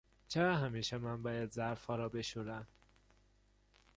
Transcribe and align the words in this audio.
چرا 0.27 0.55
همیشه 0.57 0.97
من 0.97 1.21
باید 1.23 1.51
ظرفها 1.51 1.95
را 1.95 2.09
بشورم؟ 2.09 2.67